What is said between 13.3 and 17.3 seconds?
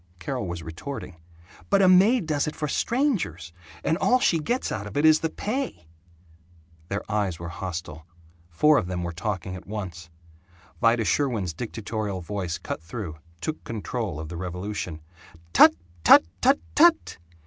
took control of the revolution: "Tut, tut, tut, tut!